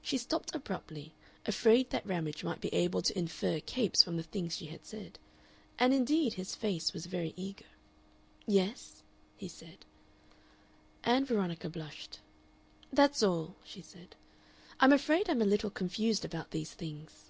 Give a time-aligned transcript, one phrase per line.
[0.00, 1.12] She stopped abruptly,
[1.44, 5.18] afraid that Ramage might be able to infer Capes from the things she had said,
[5.78, 7.66] and indeed his face was very eager.
[8.46, 9.02] "Yes?"
[9.36, 9.84] he said.
[11.04, 12.20] Ann Veronica blushed.
[12.90, 14.16] "That's all," she said
[14.80, 17.26] "I'm afraid I'm a little confused about these things."